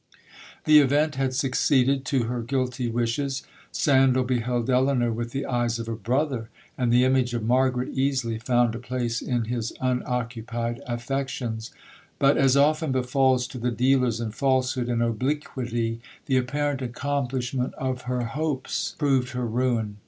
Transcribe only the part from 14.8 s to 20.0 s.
and obliquity, the apparent accomplishment of her hopes proved her ruin.